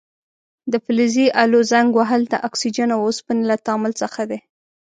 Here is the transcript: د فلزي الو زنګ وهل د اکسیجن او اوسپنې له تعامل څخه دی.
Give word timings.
د 0.71 0.73
فلزي 0.85 1.27
الو 1.43 1.59
زنګ 1.71 1.89
وهل 1.95 2.21
د 2.27 2.33
اکسیجن 2.47 2.89
او 2.95 3.01
اوسپنې 3.07 3.43
له 3.49 3.55
تعامل 3.65 3.93
څخه 4.01 4.21
دی. 4.29 4.39